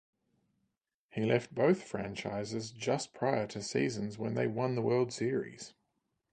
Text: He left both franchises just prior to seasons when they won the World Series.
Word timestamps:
He 1.11 1.21
left 1.25 1.53
both 1.53 1.83
franchises 1.83 2.71
just 2.71 3.13
prior 3.13 3.45
to 3.45 3.61
seasons 3.61 4.17
when 4.17 4.33
they 4.33 4.47
won 4.47 4.73
the 4.73 4.81
World 4.81 5.13
Series. 5.13 5.75